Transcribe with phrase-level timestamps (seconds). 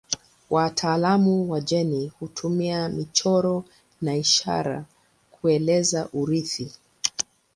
[0.49, 3.65] Wataalamu wa jeni hutumia michoro
[4.01, 4.85] na ishara
[5.31, 6.71] kueleza urithi.